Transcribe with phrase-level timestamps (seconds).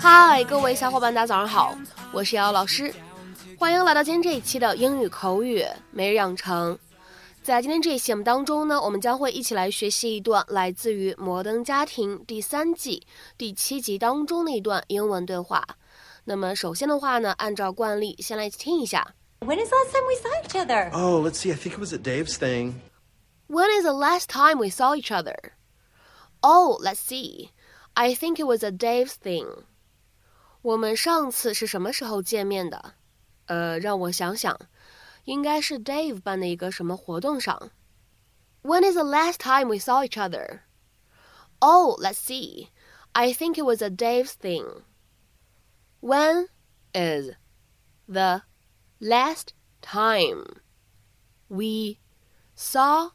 [0.00, 1.76] 嗨，各位小伙伴，大家早上好，
[2.12, 2.92] 我是瑶瑶老师，
[3.58, 6.76] 欢迎来到今天这一期的英语口语每日养成。
[7.42, 13.06] 在今天这一期节目当中呢，我们将会一起来学习一段来自于《摩登家庭》第三季
[13.38, 15.64] 第七集当中的一段英文对话。
[16.24, 19.14] 那么首先的话呢，按照惯例，先来听一下。
[19.40, 20.90] When is the last time we saw each other?
[20.92, 21.52] Oh, let's see.
[21.52, 22.72] I think it was at Dave's thing.
[23.53, 25.53] When is the last time we saw each other?
[26.41, 27.49] Oh, let's see.
[27.95, 29.65] I think it was a Dave's thing.
[30.61, 32.93] 我们上次是什么时候见面的？
[33.45, 34.57] 呃，让我想想，
[35.25, 37.71] 应该是 Dave 办的一个什么活动上。
[38.61, 40.61] When is the last time we saw each other?
[41.59, 42.69] Oh, let's see.
[43.13, 44.83] I think it was a Dave's thing.
[46.01, 46.47] When
[46.93, 47.31] is
[48.07, 48.43] the
[48.99, 50.61] last time
[51.47, 51.97] we
[52.55, 53.11] saw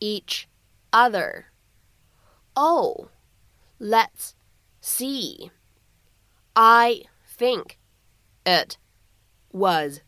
[0.00, 0.46] each
[0.90, 1.46] other.
[2.54, 3.08] Oh,
[3.78, 4.34] let's
[4.80, 5.50] see.
[6.54, 7.02] I
[7.38, 7.78] think
[8.44, 8.78] it
[9.52, 10.00] was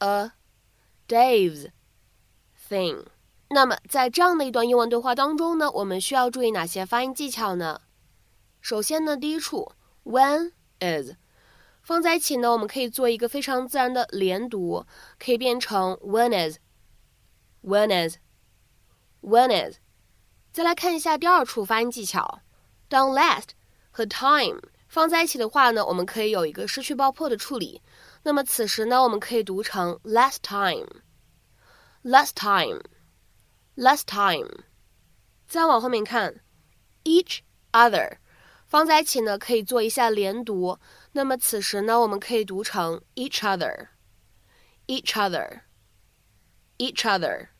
[0.00, 0.32] a
[1.08, 1.68] Dave's
[2.68, 3.06] thing.
[3.50, 7.80] 那么，在这样的一段英文对话当中呢，我们需要注意哪些发音技巧呢？
[8.60, 9.72] 首先呢，第一处
[10.04, 11.14] when is
[11.82, 14.86] 放在一起呢，我们可以做一个非常自然的连读，
[15.18, 18.16] 可以变成 when is，when is，when is。
[19.25, 19.77] When is？
[20.53, 22.41] 再来看一下第二处发音技巧，
[22.87, 23.49] 当 last
[23.89, 27.81] 和 time 放在一起的话呢，我们可以有一个失去爆破的处理。
[28.21, 34.65] 那么此时呢，我们可以读成 last time，last time，last time。
[35.47, 36.43] 再往后面看
[37.03, 37.39] ，each
[37.71, 38.17] other。
[38.67, 40.77] 放在一起呢，可以做一下连读。
[41.13, 47.54] 那么此时呢，我们可以读成 each other，each other，each other。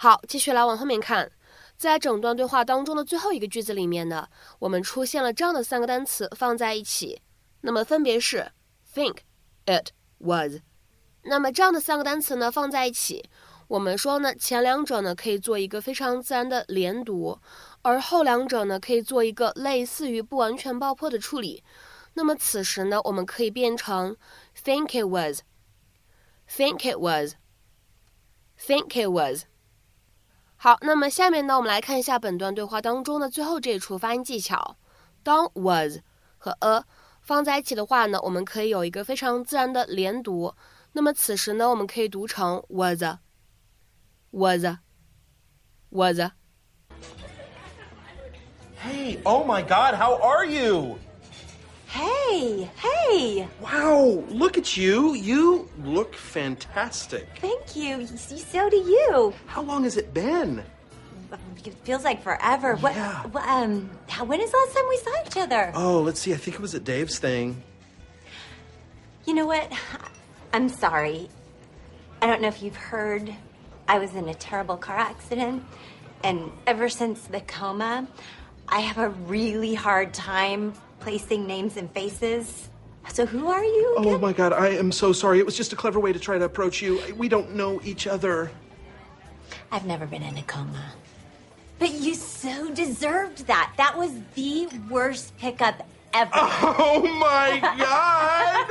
[0.00, 1.28] 好，继续来往后面看，
[1.76, 4.28] 在整段对话当中的最后一个句子里面呢，
[4.60, 7.20] 我们出现了这样的三个单词放在一起，
[7.62, 8.52] 那么分别是
[8.94, 9.16] think
[9.66, 9.88] it
[10.18, 10.58] was。
[11.22, 13.28] 那么这样的三个单词呢放在一起。
[13.66, 17.36] 我们说呢，前两者呢可以做一个非常自然的连读，
[17.82, 21.64] 而后两者呢可以做一个类似于不完全爆破的处理。
[22.14, 24.16] 那么此时呢，我们可以变成
[24.56, 29.42] think it was，think it was，think it was。
[30.60, 34.76] 好，那么下面呢，我们来看一下本段对话当中的最后这一处发音技巧。
[35.22, 35.98] 当 was
[36.36, 36.82] 和 a
[37.22, 40.52] 放在一起的话呢，我们可以有一个非常自然的连读。
[40.94, 43.12] 那么此时呢，我们可以读成 was，was，was
[48.82, 50.98] Hey, oh my god, how are you?
[52.28, 53.48] Hey, hey.
[53.60, 55.14] Wow, look at you.
[55.14, 57.26] You look fantastic.
[57.40, 58.06] Thank you.
[58.06, 59.32] So do you.
[59.46, 60.62] How long has it been?
[61.64, 62.76] It feels like forever.
[62.76, 63.26] What, Yeah.
[63.28, 63.88] what um
[64.26, 65.72] when is the last time we saw each other?
[65.74, 66.32] Oh, let's see.
[66.34, 67.62] I think it was at Dave's thing.
[69.26, 69.70] You know what?
[70.52, 71.28] I'm sorry.
[72.20, 73.34] I don't know if you've heard
[73.88, 75.64] I was in a terrible car accident,
[76.22, 78.06] and ever since the coma,
[78.70, 82.68] I have a really hard time placing names and faces.
[83.08, 83.94] So who are you?
[83.96, 85.38] Oh my god, I am so sorry.
[85.38, 87.00] It was just a clever way to try to approach you.
[87.16, 88.50] We don't know each other.
[89.72, 90.92] I've never been in a coma.
[91.78, 93.72] But you so deserved that.
[93.78, 96.30] That was the worst pickup ever.
[96.80, 98.68] Oh my god!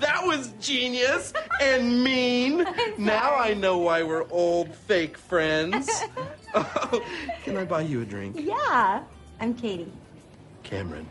[0.00, 2.66] that was genius and mean.
[2.98, 5.88] Now I know why we're old fake friends.
[6.54, 7.04] Oh,
[7.44, 8.36] can I buy you a drink?
[8.38, 9.04] Yeah.
[9.40, 9.92] I'm Katie.
[10.62, 11.06] Cameron.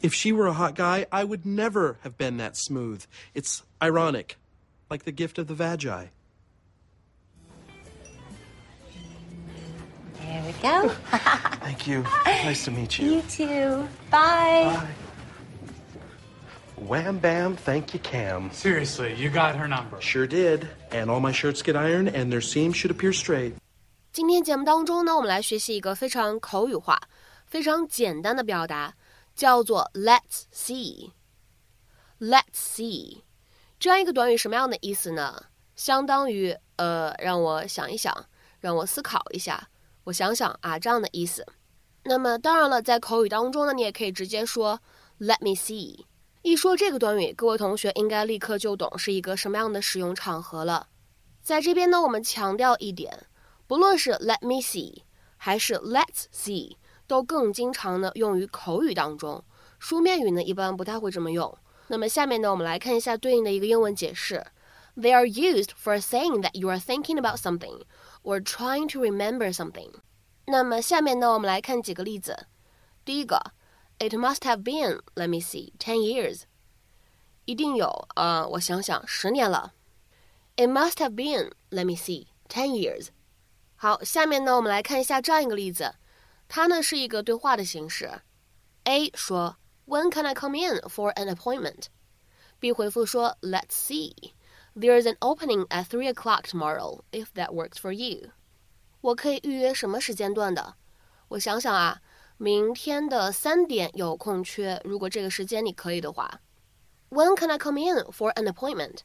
[0.00, 3.04] If she were a hot guy, I would never have been that smooth.
[3.32, 4.36] It's ironic,
[4.90, 6.06] like the gift of the Magi.
[10.20, 10.88] There we go.
[11.60, 12.02] Thank you.
[12.26, 13.14] Nice to meet you.
[13.14, 13.88] you too.
[14.10, 14.74] Bye.
[14.76, 14.88] Bye.
[16.76, 18.50] Wham bam, thank you, Cam.
[18.50, 20.00] Seriously, you got her number.
[20.02, 20.68] Sure did.
[20.90, 23.54] And all my shirts get ironed, and their seams should appear straight.
[24.14, 27.00] 今天节目当中呢，我们来学习一个非常口语化、
[27.48, 28.94] 非常简单的表达，
[29.34, 31.10] 叫做 "Let's see"。
[32.20, 33.22] Let's see
[33.80, 35.46] 这样一个短语什么样的意思呢？
[35.74, 38.26] 相当于呃，让我想一想，
[38.60, 39.68] 让我思考一下，
[40.04, 41.44] 我想想啊，这样的意思。
[42.04, 44.78] 那么当然了，在口语当中呢，你也可以直接说
[45.18, 46.04] "Let me see"。
[46.42, 50.86] 一说这个短语，各位同学应该立刻就懂是一个什么样的使用场合了。
[51.42, 53.26] 在这边呢，我们强调一点，
[53.67, 55.03] 不论是 Let me see
[55.37, 56.77] 还是 Let's see，
[57.07, 59.43] 都更经常呢用于口语当中。
[59.79, 61.57] 书面语呢一般不太会这么用。
[61.87, 64.45] 那么下面呢，我们来看一下对应的一个英文解释。
[64.95, 67.83] They are used for saying that you are thinking about something
[68.21, 69.93] or trying to remember something。
[70.45, 72.47] 那么下面呢，我们来看几个例子。
[73.05, 73.53] 第一个，
[73.99, 76.41] It must have been, let me see, ten years。
[77.45, 79.73] 一定有，呃，我想想，十年了。
[80.57, 83.07] It must have been, let me see, ten years。
[83.75, 85.95] 好，下面呢，我们来看一下这样一个例子，
[86.47, 88.21] 它呢是一个对话的形式。
[88.83, 96.43] A 说，When can I come in for an appointment？B 回复说，Let's see。There's an opening at three o'clock
[96.43, 98.31] tomorrow, if that works for you.
[99.01, 100.75] 我可以预约什么时间段的？
[101.29, 102.01] 我想想啊，
[102.37, 104.81] 明天的三点有空缺。
[104.83, 106.41] 如果这个时间你可以的话，
[107.09, 108.99] When can I come in for an appointment?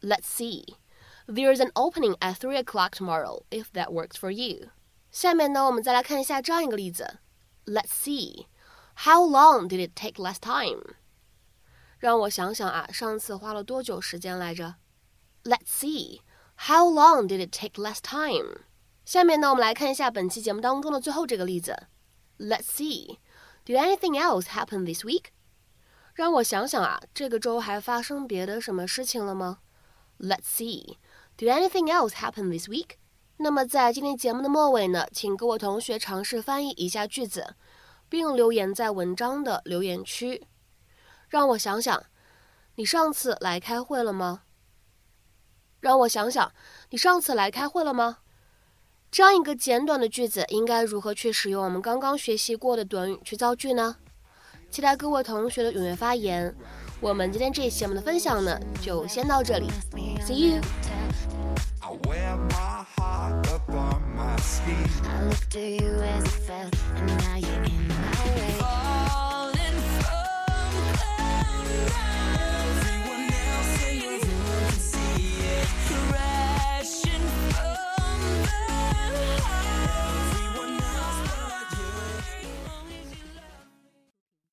[0.00, 0.76] Let's see.
[1.28, 4.70] There's an opening at three o'clock tomorrow, if that works for you.
[5.10, 7.18] 下面呢，我们再来看一下这样一个例子。
[7.66, 8.46] Let's see.
[8.96, 10.96] How long did it take last time?
[11.98, 14.74] 让我想想啊，上次花了多久时间来着？
[15.44, 16.20] Let's see.
[16.56, 18.62] How long did it take last time?
[19.04, 21.86] 下面呢，我们来看一下本期节目当中的最后这个例子。
[22.38, 23.18] Let's see.
[23.64, 25.26] Did anything else happen this week?
[26.14, 29.60] 让我想想啊，这个周还发生别的什么事情了吗？
[30.18, 30.96] Let's see.
[31.39, 32.97] Did anything else happen this week?
[33.37, 37.55] 那么在今天节目的末尾呢，请各位同学尝试翻译一下句子，
[38.09, 40.45] 并留言在文章的留言区。
[41.29, 42.03] 让我想想，
[42.75, 44.41] 你上次来开会了吗？
[45.79, 46.51] 让我想想，
[46.89, 48.17] 你上次来开会了吗？
[49.09, 53.95] 这样一个简短的句子，应该如何去使用我们刚刚学习过的短语去造句呢？
[54.69, 56.53] 期待各位同学的踊跃发言。
[57.01, 59.67] 我们今天这一期节目的分享呢，就先到这里
[60.21, 60.61] ，See you。